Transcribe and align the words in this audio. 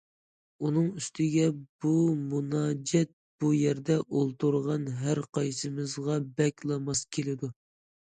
ئۇنىڭ 0.69 0.87
ئۈستىگە 1.01 1.43
بۇ 1.85 1.91
مۇناجات 2.31 3.13
بۇ 3.45 3.53
يەردە 3.59 4.01
ئولتۇرغان 4.09 4.91
ھەر 5.05 5.25
قايسىمىزغا 5.41 6.21
بەكلا 6.43 6.85
ماس 6.91 7.09
كېلىدۇ. 7.17 7.57